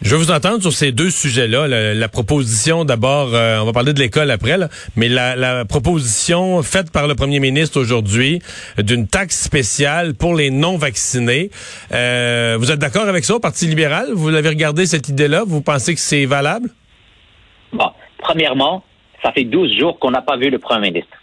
Je 0.02 0.16
vais 0.16 0.16
vous 0.16 0.30
entendre 0.30 0.62
sur 0.62 0.72
ces 0.72 0.92
deux 0.92 1.10
sujets-là. 1.10 1.68
La, 1.94 2.08
proposition, 2.08 2.86
d'abord, 2.86 3.34
euh, 3.34 3.58
on 3.60 3.66
va 3.66 3.72
parler 3.72 3.92
de 3.92 3.98
l'école 3.98 4.30
après, 4.30 4.56
là, 4.56 4.68
mais 4.96 5.10
la, 5.10 5.66
proposition 5.66 6.62
faite 6.62 6.90
par 6.90 7.06
le 7.06 7.14
premier 7.14 7.38
ministre 7.38 7.78
aujourd'hui 7.78 8.40
d'une 8.78 9.06
taxe 9.06 9.42
spéciale 9.42 10.14
pour 10.14 10.34
les 10.34 10.50
non-vaccinés. 10.50 11.50
Euh, 11.92 12.56
vous 12.58 12.72
êtes 12.72 12.78
d'accord 12.78 13.08
avec 13.08 13.24
ça, 13.24 13.34
au 13.34 13.40
Parti 13.40 13.66
libéral? 13.66 14.08
Vous 14.14 14.30
l'avez 14.30 14.48
regardé, 14.48 14.86
cette 14.86 15.10
idée-là? 15.10 15.42
Vous 15.46 15.60
pensez 15.60 15.94
que 15.94 16.00
c'est 16.00 16.24
valable? 16.24 16.70
Bon, 17.74 17.90
premièrement, 18.18 18.82
ça 19.22 19.32
fait 19.32 19.44
12 19.44 19.78
jours 19.78 19.98
qu'on 19.98 20.12
n'a 20.12 20.22
pas 20.22 20.38
vu 20.38 20.48
le 20.48 20.58
premier 20.58 20.92
ministre. 20.92 21.18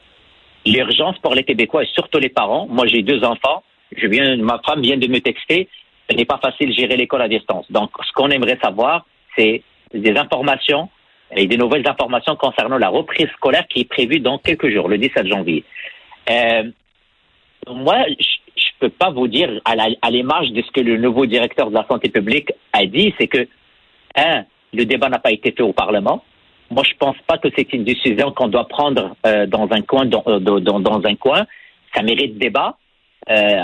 L'urgence 0.68 1.18
pour 1.24 1.34
les 1.34 1.44
Québécois 1.44 1.84
et 1.84 1.88
surtout 1.96 2.20
les 2.20 2.30
parents, 2.30 2.68
moi 2.70 2.86
j'ai 2.86 3.02
deux 3.02 3.24
enfants, 3.24 3.64
je 3.96 4.06
viens, 4.06 4.38
ma 4.38 4.62
femme 4.64 4.82
vient 4.82 4.98
de 4.98 5.08
me 5.08 5.20
texter. 5.20 5.68
Ce 6.10 6.16
n'est 6.16 6.26
pas 6.26 6.40
facile 6.42 6.70
de 6.70 6.74
gérer 6.74 6.96
l'école 6.96 7.22
à 7.22 7.28
distance. 7.28 7.66
Donc, 7.72 7.92
ce 8.06 8.12
qu'on 8.14 8.30
aimerait 8.30 8.60
savoir, 8.62 9.06
c'est 9.38 9.64
des 9.94 10.16
informations 10.18 10.90
et 11.36 11.46
des 11.48 11.58
nouvelles 11.58 11.88
informations 11.88 12.36
concernant 12.36 12.78
la 12.78 12.90
reprise 12.90 13.28
scolaire 13.36 13.68
qui 13.68 13.82
est 13.82 13.90
prévue 13.90 14.20
dans 14.20 14.38
quelques 14.38 14.70
jours, 14.70 14.88
le 14.88 14.98
17 14.98 15.28
janvier. 15.28 15.64
Euh, 16.30 16.64
moi, 17.70 18.06
je 18.08 18.14
ne 18.14 18.80
peux 18.80 18.90
pas 18.90 19.10
vous 19.10 19.28
dire 19.28 19.50
à 19.66 20.10
l'image 20.10 20.52
de 20.52 20.62
ce 20.62 20.72
que 20.72 20.82
le 20.82 20.98
nouveau 20.98 21.26
directeur 21.26 21.70
de 21.70 21.76
la 21.76 21.86
santé 21.88 22.10
publique 22.10 22.52
a 22.72 22.86
dit, 22.86 23.14
c'est 23.20 23.28
que, 23.28 23.48
un, 24.16 24.46
le 24.74 24.86
débat 24.86 25.10
n'a 25.10 25.20
pas 25.20 25.32
été 25.32 25.52
fait 25.52 25.64
au 25.64 25.74
Parlement. 25.74 26.24
Moi, 26.70 26.84
je 26.90 26.96
pense 26.98 27.18
pas 27.28 27.38
que 27.38 27.50
c'est 27.56 27.72
une 27.74 27.84
décision 27.84 28.32
qu'on 28.32 28.48
doit 28.48 28.68
prendre 28.68 29.16
euh, 29.26 29.46
dans 29.46 29.68
un 29.72 29.82
coin, 29.82 30.10
euh, 30.28 30.40
dans, 30.40 31.02
un 31.06 31.16
coin. 31.16 31.46
Ça 31.94 32.02
mérite 32.04 32.38
débat. 32.38 32.78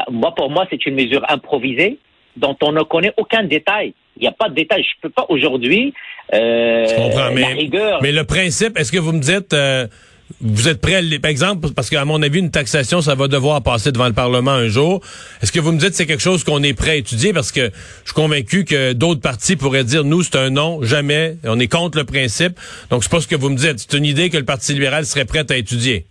Moi, 0.09 0.33
pour 0.35 0.49
moi, 0.49 0.65
c'est 0.69 0.85
une 0.85 0.95
mesure 0.95 1.23
improvisée 1.29 1.97
dont 2.37 2.55
on 2.61 2.71
ne 2.71 2.81
connaît 2.81 3.13
aucun 3.17 3.43
détail. 3.43 3.93
Il 4.17 4.21
n'y 4.21 4.27
a 4.27 4.31
pas 4.31 4.49
de 4.49 4.55
détail. 4.55 4.83
Je 4.83 4.89
ne 4.97 5.01
peux 5.01 5.09
pas 5.09 5.25
aujourd'hui. 5.29 5.93
Euh, 6.33 6.85
mais, 7.33 7.45
rigueur. 7.53 7.99
Mais 8.01 8.11
le 8.11 8.23
principe, 8.23 8.77
est-ce 8.77 8.91
que 8.91 8.99
vous 8.99 9.11
me 9.11 9.19
dites, 9.19 9.53
euh, 9.53 9.87
vous 10.41 10.67
êtes 10.67 10.81
prêt, 10.81 11.01
par 11.19 11.31
exemple, 11.31 11.69
parce 11.75 11.89
qu'à 11.89 12.05
mon 12.05 12.21
avis, 12.21 12.39
une 12.39 12.51
taxation, 12.51 13.01
ça 13.01 13.15
va 13.15 13.27
devoir 13.27 13.61
passer 13.61 13.91
devant 13.91 14.07
le 14.07 14.13
Parlement 14.13 14.51
un 14.51 14.67
jour. 14.67 15.01
Est-ce 15.41 15.51
que 15.51 15.59
vous 15.59 15.71
me 15.71 15.77
dites 15.77 15.93
c'est 15.93 16.05
quelque 16.05 16.21
chose 16.21 16.43
qu'on 16.43 16.63
est 16.63 16.73
prêt 16.73 16.91
à 16.91 16.95
étudier? 16.95 17.33
Parce 17.33 17.51
que 17.51 17.71
je 17.71 18.05
suis 18.05 18.13
convaincu 18.13 18.65
que 18.65 18.93
d'autres 18.93 19.21
partis 19.21 19.55
pourraient 19.55 19.83
dire, 19.83 20.03
nous, 20.03 20.23
c'est 20.23 20.37
un 20.37 20.49
non, 20.49 20.81
jamais. 20.83 21.37
On 21.43 21.59
est 21.59 21.67
contre 21.67 21.97
le 21.97 22.03
principe. 22.03 22.59
Donc, 22.89 23.03
c'est 23.03 23.11
pas 23.11 23.21
ce 23.21 23.27
que 23.27 23.35
vous 23.35 23.49
me 23.49 23.57
dites. 23.57 23.79
C'est 23.79 23.97
une 23.97 24.05
idée 24.05 24.29
que 24.29 24.37
le 24.37 24.45
Parti 24.45 24.73
libéral 24.73 25.05
serait 25.05 25.25
prêt 25.25 25.45
à 25.49 25.55
étudier. 25.55 26.05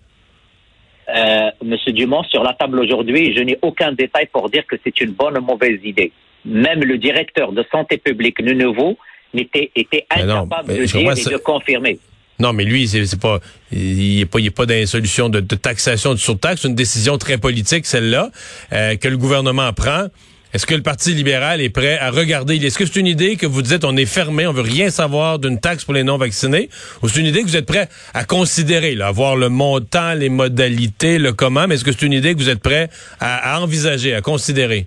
Euh, 1.14 1.50
Monsieur 1.62 1.92
Dumont, 1.92 2.22
sur 2.24 2.42
la 2.42 2.54
table 2.54 2.78
aujourd'hui, 2.78 3.34
je 3.36 3.42
n'ai 3.42 3.58
aucun 3.62 3.92
détail 3.92 4.28
pour 4.32 4.48
dire 4.48 4.66
que 4.66 4.76
c'est 4.82 5.00
une 5.00 5.10
bonne 5.12 5.36
ou 5.38 5.42
mauvaise 5.42 5.78
idée. 5.84 6.12
Même 6.44 6.82
le 6.82 6.98
directeur 6.98 7.52
de 7.52 7.64
santé 7.70 7.98
publique 7.98 8.42
de 8.42 8.52
nouveau 8.52 8.96
était, 9.34 9.70
incapable 10.10 10.74
de 10.74 10.84
dire 10.84 11.12
et 11.12 11.32
de 11.32 11.36
confirmer. 11.38 11.98
Non, 12.38 12.52
mais 12.52 12.64
lui, 12.64 12.88
c'est 12.88 13.20
pas, 13.20 13.38
il 13.70 13.94
n'y 13.94 14.22
a 14.22 14.26
pas, 14.26 14.38
pas 14.54 14.66
d'insolution 14.66 15.28
de, 15.28 15.40
de, 15.40 15.54
taxation, 15.54 16.12
de 16.12 16.18
surtaxe. 16.18 16.62
C'est 16.62 16.68
une 16.68 16.74
décision 16.74 17.18
très 17.18 17.38
politique, 17.38 17.86
celle-là, 17.86 18.30
euh, 18.72 18.96
que 18.96 19.08
le 19.08 19.16
gouvernement 19.16 19.72
prend. 19.72 20.06
Est-ce 20.52 20.66
que 20.66 20.74
le 20.74 20.82
Parti 20.82 21.14
libéral 21.14 21.62
est 21.62 21.70
prêt 21.70 21.98
à 21.98 22.10
regarder? 22.10 22.56
Est-ce 22.56 22.78
que 22.78 22.84
c'est 22.84 23.00
une 23.00 23.06
idée 23.06 23.36
que 23.36 23.46
vous 23.46 23.62
dites 23.62 23.84
on 23.84 23.96
est 23.96 24.04
fermé, 24.04 24.46
on 24.46 24.52
veut 24.52 24.60
rien 24.60 24.90
savoir 24.90 25.38
d'une 25.38 25.58
taxe 25.58 25.86
pour 25.86 25.94
les 25.94 26.04
non-vaccinés? 26.04 26.68
Ou 27.02 27.08
c'est 27.08 27.20
une 27.20 27.26
idée 27.26 27.40
que 27.40 27.46
vous 27.46 27.56
êtes 27.56 27.66
prêt 27.66 27.88
à 28.12 28.24
considérer, 28.24 28.94
là, 28.94 29.06
à 29.06 29.12
voir 29.12 29.36
le 29.36 29.48
montant, 29.48 30.12
les 30.12 30.28
modalités, 30.28 31.18
le 31.18 31.32
comment, 31.32 31.66
mais 31.66 31.76
est-ce 31.76 31.84
que 31.84 31.92
c'est 31.92 32.04
une 32.04 32.12
idée 32.12 32.34
que 32.34 32.38
vous 32.38 32.50
êtes 32.50 32.62
prêt 32.62 32.90
à, 33.18 33.62
envisager, 33.62 34.14
à 34.14 34.20
considérer? 34.20 34.84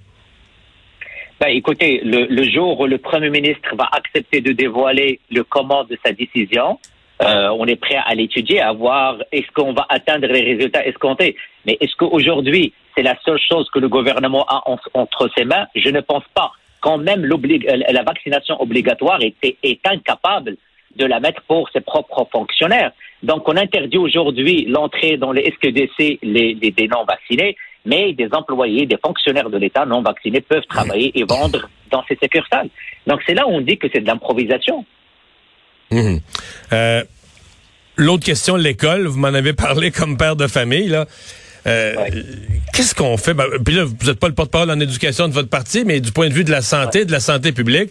Ben, 1.39 1.48
écoutez, 1.48 2.00
le, 2.03 2.27
le, 2.27 2.50
jour 2.50 2.79
où 2.79 2.86
le 2.86 3.00
Premier 3.00 3.31
ministre 3.31 3.75
va 3.75 3.89
accepter 3.91 4.41
de 4.41 4.51
dévoiler 4.51 5.19
le 5.31 5.43
comment 5.43 5.84
de 5.84 5.98
sa 6.05 6.12
décision, 6.12 6.79
euh, 7.22 7.50
on 7.57 7.65
est 7.65 7.77
prêt 7.77 8.00
à 8.03 8.13
l'étudier, 8.13 8.62
à 8.62 8.74
voir 8.74 9.17
est-ce 9.31 9.50
qu'on 9.53 9.74
va 9.74 9.86
atteindre 9.89 10.27
les 10.27 10.41
résultats 10.41 10.86
escomptés. 10.86 11.36
Mais 11.65 11.77
est-ce 11.79 11.95
qu'aujourd'hui, 11.95 12.74
c'est 12.95 13.03
la 13.03 13.15
seule 13.24 13.39
chose 13.39 13.69
que 13.69 13.79
le 13.79 13.88
gouvernement 13.88 14.45
a 14.48 14.63
entre 14.93 15.29
ses 15.38 15.45
mains? 15.45 15.67
Je 15.75 15.89
ne 15.89 16.01
pense 16.01 16.24
pas. 16.34 16.51
Quand 16.81 16.98
même 16.98 17.24
euh, 17.25 17.77
la 17.89 18.03
vaccination 18.03 18.62
obligatoire 18.62 19.19
est, 19.22 19.36
est 19.63 19.88
incapable 19.88 20.57
de 20.95 21.05
la 21.05 21.19
mettre 21.19 21.41
pour 21.43 21.69
ses 21.69 21.81
propres 21.81 22.27
fonctionnaires. 22.31 22.91
Donc, 23.24 23.48
on 23.48 23.57
interdit 23.57 23.98
aujourd'hui 23.98 24.65
l'entrée 24.65 25.17
dans 25.17 25.31
les 25.31 25.51
SQDC 25.51 26.19
les, 26.22 26.53
des 26.55 26.88
non 26.88 27.05
vaccinés, 27.05 27.55
mais 27.86 28.13
des 28.13 28.29
employés, 28.34 28.86
des 28.86 28.98
fonctionnaires 28.98 29.50
de 29.50 29.57
l'État 29.57 29.86
non 29.86 30.01
vaccinés 30.01 30.41
peuvent 30.41 30.65
travailler 30.67 31.12
et 31.17 31.24
vendre 31.24 31.69
dans 31.91 32.03
ces 32.07 32.17
succursales. 32.22 32.69
Donc, 33.07 33.22
c'est 33.25 33.34
là 33.34 33.48
où 33.48 33.51
on 33.51 33.62
dit 33.62 33.77
que 33.77 33.88
c'est 33.93 34.01
de 34.01 34.07
l'improvisation. 34.07 34.86
Euh, 35.94 37.04
l'autre 37.98 38.24
question, 38.24 38.56
l'école, 38.56 39.08
vous 39.08 39.20
m'en 39.20 39.30
avez 39.30 39.54
parlé 39.54 39.92
comme 39.92 40.18
père 40.18 40.36
de 40.36 40.48
famille, 40.48 40.88
là. 40.88 41.06
Euh, 41.68 41.96
qu'est-ce 42.74 42.94
qu'on 42.94 43.18
fait? 43.18 43.34
Ben, 43.34 43.46
puis 43.63 43.74
là, 43.75 43.86
vous 43.86 43.96
n'êtes 44.06 44.20
pas 44.20 44.27
le 44.27 44.36
porte-parole 44.36 44.70
en 44.70 44.80
éducation 44.80 45.27
de 45.27 45.34
votre 45.34 45.50
parti, 45.50 45.84
mais 45.84 46.00
du 46.00 46.12
point 46.12 46.30
de 46.30 46.34
vue 46.34 46.44
de 46.44 46.51
la 46.51 46.62
santé, 46.62 47.06
de 47.06 47.12
la 47.12 47.20
santé 47.20 47.51
publique, 47.51 47.89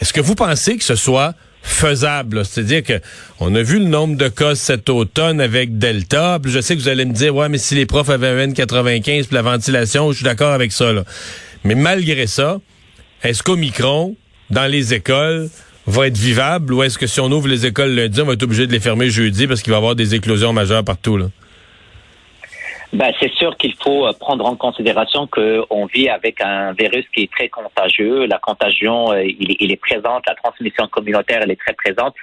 est-ce 0.00 0.12
que 0.12 0.20
vous 0.20 0.34
pensez 0.34 0.76
que 0.76 0.84
ce 0.84 0.96
soit 0.96 1.34
faisable? 1.62 2.44
C'est-à-dire 2.44 2.82
que 2.82 3.00
on 3.40 3.54
a 3.54 3.62
vu 3.62 3.78
le 3.78 3.86
nombre 3.86 4.16
de 4.16 4.28
cas 4.28 4.54
cet 4.54 4.90
automne 4.90 5.40
avec 5.40 5.78
Delta. 5.78 6.38
Puis 6.42 6.52
je 6.52 6.60
sais 6.60 6.76
que 6.76 6.80
vous 6.80 6.88
allez 6.88 7.06
me 7.06 7.14
dire, 7.14 7.34
ouais, 7.34 7.48
mais 7.48 7.58
si 7.58 7.74
les 7.74 7.86
profs 7.86 8.10
avaient 8.10 8.28
un 8.28 8.48
N95 8.48 9.24
pour 9.24 9.34
la 9.34 9.42
ventilation, 9.42 10.12
je 10.12 10.16
suis 10.16 10.24
d'accord 10.24 10.52
avec 10.52 10.72
ça. 10.72 10.92
Mais 11.64 11.74
malgré 11.74 12.26
ça, 12.26 12.58
est-ce 13.22 13.42
qu'Omicron, 13.42 14.14
dans 14.50 14.66
les 14.66 14.92
écoles, 14.92 15.48
va 15.86 16.06
être 16.08 16.16
vivable 16.16 16.74
ou 16.74 16.82
est-ce 16.82 16.98
que 16.98 17.06
si 17.06 17.20
on 17.20 17.30
ouvre 17.30 17.48
les 17.48 17.66
écoles 17.66 17.94
lundi, 17.94 18.20
on 18.20 18.24
va 18.24 18.32
être 18.32 18.42
obligé 18.42 18.66
de 18.66 18.72
les 18.72 18.80
fermer 18.80 19.08
jeudi 19.08 19.46
parce 19.46 19.62
qu'il 19.62 19.70
va 19.70 19.76
y 19.76 19.80
avoir 19.80 19.94
des 19.94 20.14
éclosions 20.14 20.52
majeures 20.52 20.84
partout? 20.84 21.16
Là? 21.16 21.26
Ben, 22.92 23.12
c'est 23.20 23.32
sûr 23.34 23.56
qu'il 23.56 23.74
faut 23.74 24.06
euh, 24.06 24.12
prendre 24.18 24.46
en 24.46 24.56
considération 24.56 25.26
qu'on 25.26 25.86
vit 25.86 26.08
avec 26.08 26.40
un 26.40 26.72
virus 26.72 27.04
qui 27.14 27.24
est 27.24 27.30
très 27.30 27.48
contagieux. 27.48 28.26
La 28.26 28.38
contagion, 28.38 29.12
euh, 29.12 29.24
il, 29.24 29.72
est 29.72 29.76
présente, 29.76 30.24
la 30.26 30.34
transmission 30.34 30.86
communautaire, 30.88 31.40
elle 31.42 31.50
est 31.50 31.60
très 31.60 31.74
présente. 31.74 32.14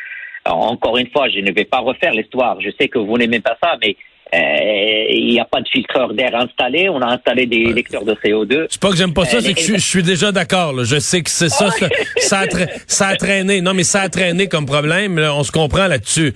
encore 0.46 0.98
une 0.98 1.10
fois, 1.10 1.30
je 1.30 1.40
ne 1.40 1.52
vais 1.52 1.66
pas 1.66 1.80
refaire 1.80 2.12
l'histoire. 2.12 2.60
Je 2.62 2.70
sais 2.80 2.88
que 2.88 2.98
vous 2.98 3.18
n'aimez 3.18 3.40
pas 3.40 3.58
ça, 3.62 3.78
mais 3.82 3.92
euh, 3.92 4.13
il 4.32 5.30
n'y 5.32 5.40
a 5.40 5.46
pas 5.46 5.62
de 5.62 5.68
filtreur 5.68 6.14
d'air 6.14 6.36
installé. 6.36 6.90
On 6.90 7.02
a 7.02 7.14
installé 7.14 7.46
des 7.46 7.66
lecteurs 7.74 8.06
de 8.06 8.14
CO2. 8.14 8.68
C'est 8.70 8.82
pas 8.82 8.90
que 8.90 8.98
j'aime 8.98 9.14
pas 9.14 9.26
ça, 9.26 9.42
c'est 9.42 9.54
que 9.54 9.62
je, 9.62 9.78
suis 9.78 10.04
déjà 10.04 10.32
d'accord. 10.32 10.84
Je 10.84 11.00
sais 11.00 11.22
que 11.22 11.30
c'est 11.30 11.50
ça, 11.50 11.70
ça, 12.18 12.42
a 12.42 12.46
ça, 12.88 13.08
a 13.10 13.16
traîné. 13.16 13.62
Non, 13.62 13.74
mais 13.74 13.84
ça 13.84 14.02
a 14.02 14.10
traîné 14.10 14.48
comme 14.48 14.66
problème. 14.66 15.20
on 15.20 15.44
se 15.44 15.52
comprend 15.52 15.88
là-dessus. 15.88 16.34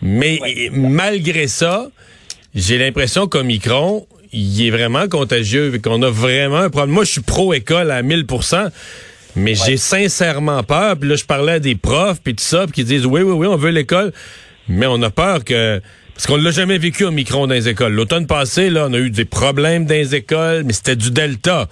Mais 0.00 0.38
malgré 0.72 1.46
ça, 1.46 1.88
j'ai 2.54 2.78
l'impression 2.78 3.26
qu'Omicron, 3.26 4.06
il 4.32 4.66
est 4.66 4.70
vraiment 4.70 5.08
contagieux, 5.08 5.72
qu'on 5.82 6.02
a 6.02 6.10
vraiment 6.10 6.58
un 6.58 6.70
problème. 6.70 6.94
Moi, 6.94 7.04
je 7.04 7.12
suis 7.12 7.22
pro-école 7.22 7.90
à 7.90 8.02
1000% 8.02 8.70
mais 9.36 9.54
j'ai 9.54 9.76
sincèrement 9.76 10.62
peur. 10.62 10.96
Puis 10.98 11.08
là, 11.08 11.16
je 11.16 11.24
parlais 11.24 11.52
à 11.52 11.58
des 11.58 11.74
profs, 11.74 12.20
puis 12.22 12.34
tout 12.34 12.44
ça, 12.44 12.64
puis 12.64 12.72
qui 12.72 12.84
disent, 12.84 13.06
oui, 13.06 13.22
oui, 13.22 13.32
oui, 13.32 13.46
on 13.46 13.56
veut 13.56 13.70
l'école, 13.70 14.12
mais 14.68 14.86
on 14.86 15.00
a 15.02 15.10
peur 15.10 15.44
que... 15.44 15.80
Parce 16.14 16.26
qu'on 16.26 16.36
l'a 16.36 16.50
jamais 16.50 16.78
vécu 16.78 17.04
Omicron 17.04 17.46
dans 17.46 17.54
les 17.54 17.68
écoles. 17.68 17.94
L'automne 17.94 18.26
passé, 18.26 18.70
là, 18.70 18.86
on 18.88 18.92
a 18.92 18.98
eu 18.98 19.10
des 19.10 19.24
problèmes 19.24 19.86
dans 19.86 19.94
les 19.94 20.14
écoles, 20.14 20.62
mais 20.64 20.72
c'était 20.72 20.94
du 20.94 21.10
Delta. 21.10 21.68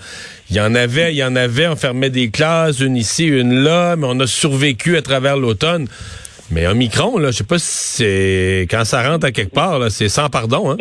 Il 0.51 0.57
y 0.57 0.61
en 0.61 0.75
avait, 0.75 1.13
il 1.13 1.17
y 1.17 1.25
en 1.25 1.37
avait, 1.37 1.69
on 1.69 1.77
fermait 1.77 2.11
des 2.11 2.31
classes, 2.31 2.81
une 2.81 2.97
ici, 2.97 3.27
une 3.27 3.63
là, 3.63 3.97
mais 3.97 4.07
on 4.09 4.19
a 4.19 4.27
survécu 4.27 4.97
à 4.97 5.03
travers 5.03 5.37
l'automne. 5.37 5.87
Mais 6.51 6.65
un 6.65 6.75
micron, 6.75 7.19
là, 7.19 7.31
je 7.31 7.37
sais 7.37 7.45
pas 7.45 7.59
si 7.59 7.67
c'est 7.69 8.67
quand 8.71 8.85
ça 8.85 9.09
rentre 9.09 9.27
à 9.27 9.31
quelque 9.31 9.55
part, 9.55 9.79
là, 9.79 9.91
c'est 9.91 10.09
sans 10.09 10.29
pardon. 10.29 10.73
Hein? 10.73 10.77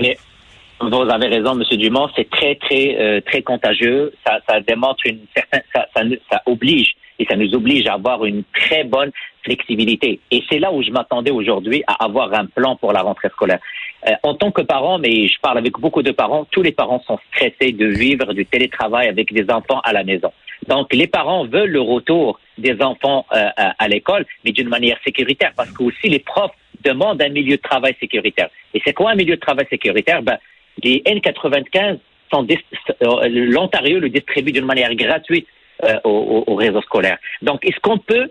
Vous 0.82 1.10
avez 1.10 1.28
raison, 1.28 1.56
Monsieur 1.56 1.78
Dumont, 1.78 2.10
c'est 2.16 2.30
très, 2.30 2.56
très, 2.56 2.96
euh, 3.00 3.22
très 3.22 3.42
contagieux. 3.42 4.14
Ça, 4.26 4.40
ça 4.48 4.60
démontre 4.62 5.06
une 5.06 5.20
certaine, 5.36 5.64
ça, 5.74 5.88
ça, 5.96 6.04
ça, 6.32 6.42
oblige 6.46 6.96
et 7.20 7.26
ça 7.26 7.36
nous 7.36 7.54
oblige 7.54 7.86
à 7.88 7.94
avoir 7.94 8.24
une 8.24 8.44
très 8.54 8.86
bonne 8.86 9.12
flexibilité. 9.44 10.20
Et 10.32 10.44
c'est 10.50 10.60
là 10.60 10.72
où 10.72 10.82
je 10.82 10.92
m'attendais 10.92 11.32
aujourd'hui 11.32 11.84
à 11.88 12.06
avoir 12.06 12.34
un 12.34 12.46
plan 12.46 12.78
pour 12.78 12.94
la 12.94 13.02
rentrée 13.02 13.30
scolaire. 13.30 13.60
Euh, 14.08 14.14
en 14.24 14.36
tant 14.36 14.52
que 14.52 14.62
parent, 14.62 15.00
mais 15.00 15.28
je 15.28 15.40
parle 15.42 15.58
avec 15.58 15.74
beaucoup 15.74 16.02
de 16.02 16.12
parents, 16.12 16.46
tous 16.50 16.62
les 16.62 16.72
parents 16.72 17.04
sont 17.06 17.20
stressés 17.34 17.74
de 17.74 17.88
vivre 17.88 18.34
du 18.34 18.46
télétravail 18.46 19.10
avec 19.10 19.34
des 19.34 19.52
enfants 19.52 19.82
à 19.84 19.92
la 19.92 20.06
maison. 20.06 20.32
Donc, 20.68 20.94
les 20.94 21.08
parents 21.08 21.46
veulent 21.46 21.72
le 21.72 21.82
retour 21.82 22.40
des 22.58 22.82
enfants 22.82 23.26
euh, 23.34 23.48
à, 23.56 23.88
l'école, 23.88 24.26
mais 24.46 24.52
d'une 24.52 24.70
manière 24.70 24.98
sécuritaire, 25.04 25.52
parce 25.56 25.72
que 25.72 25.84
aussi 25.84 26.08
les 26.08 26.20
profs 26.20 26.52
demandent 26.84 27.22
un 27.22 27.30
milieu 27.30 27.58
de 27.58 27.62
travail 27.62 27.96
sécuritaire. 28.00 28.50
Et 28.74 28.82
c'est 28.86 28.94
quoi 28.94 29.12
un 29.12 29.16
milieu 29.16 29.36
de 29.36 29.42
travail 29.42 29.68
sécuritaire? 29.70 30.22
Ben, 30.22 30.38
Les 30.84 31.02
N95 31.06 32.00
sont 32.32 32.48
euh, 32.48 33.28
l'Ontario 33.28 34.00
le 34.00 34.10
distribue 34.10 34.52
d'une 34.52 34.66
manière 34.66 34.94
gratuite 34.96 35.48
euh, 35.84 36.00
au, 36.04 36.44
au, 36.48 36.56
réseau 36.56 36.82
scolaire. 36.82 37.18
Donc, 37.42 37.66
est-ce 37.66 37.80
qu'on 37.82 37.98
peut 37.98 38.30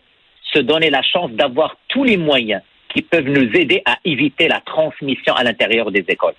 se 0.52 0.60
donner 0.60 0.90
la 0.90 1.02
chance 1.02 1.30
d'avoir 1.32 1.76
tous 1.88 2.04
les 2.04 2.16
moyens 2.16 2.62
qui 2.94 3.02
peuvent 3.02 3.28
nous 3.28 3.54
aider 3.54 3.82
à 3.84 3.96
éviter 4.04 4.48
la 4.48 4.60
transmission 4.60 5.34
à 5.34 5.44
l'intérieur 5.44 5.90
des 5.90 6.04
écoles? 6.08 6.34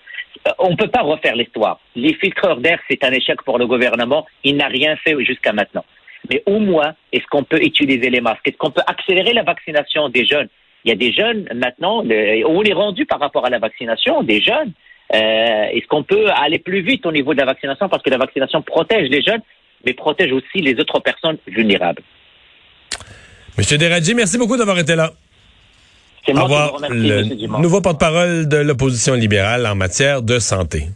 On 0.58 0.72
ne 0.72 0.76
peut 0.76 0.88
pas 0.88 1.02
refaire 1.02 1.36
l'histoire. 1.36 1.80
Les 1.96 2.14
filtreurs 2.14 2.58
d'air, 2.58 2.80
c'est 2.90 3.04
un 3.04 3.12
échec 3.12 3.42
pour 3.44 3.58
le 3.58 3.68
gouvernement. 3.68 4.26
Il 4.44 4.56
n'a 4.56 4.68
rien 4.68 4.96
fait 4.96 5.16
jusqu'à 5.24 5.54
maintenant. 5.54 5.84
Mais 6.30 6.44
au 6.46 6.60
moins, 6.60 6.96
est-ce 7.12 7.26
qu'on 7.28 7.44
peut 7.44 7.62
utiliser 7.62 8.10
les 8.10 8.22
masques? 8.22 8.48
Est-ce 8.48 8.58
qu'on 8.58 8.72
peut 8.72 8.82
accélérer 8.88 9.34
la 9.34 9.44
vaccination 9.44 10.10
des 10.10 10.26
jeunes? 10.26 10.48
Il 10.86 10.90
y 10.90 10.92
a 10.92 10.96
des 10.96 11.12
jeunes 11.12 11.48
maintenant, 11.54 12.04
on 12.04 12.64
est 12.64 12.74
rendu 12.74 13.06
par 13.06 13.20
rapport 13.20 13.46
à 13.46 13.50
la 13.50 13.60
vaccination 13.60 14.24
des 14.24 14.42
jeunes. 14.42 14.72
Euh, 15.14 15.18
est-ce 15.74 15.88
qu'on 15.88 16.04
peut 16.04 16.30
aller 16.30 16.60
plus 16.60 16.82
vite 16.82 17.06
au 17.06 17.12
niveau 17.12 17.34
de 17.34 17.40
la 17.40 17.46
vaccination? 17.46 17.90
Parce 17.90 18.04
que 18.04 18.10
la 18.10 18.18
vaccination 18.18 18.62
protège 18.62 19.10
les 19.10 19.22
jeunes, 19.22 19.42
mais 19.86 19.94
protège 19.94 20.32
aussi 20.32 20.60
les 20.62 20.80
autres 20.80 21.00
personnes 21.00 21.38
vulnérables. 21.48 22.04
Monsieur 23.58 23.78
Deradji, 23.78 24.14
merci 24.14 24.38
beaucoup 24.38 24.58
d'avoir 24.58 24.78
été 24.78 24.96
là. 24.96 25.12
C'est 26.26 26.34
moi 26.34 26.44
qui 26.44 26.54
vous 26.54 26.76
remercie, 26.76 27.48
le 27.48 27.62
nouveau 27.62 27.82
porte-parole 27.82 28.48
de 28.48 28.58
l'opposition 28.58 29.16
libérale 29.16 29.66
en 29.66 29.76
matière 29.76 30.22
de 30.22 30.38
santé. 30.38 30.90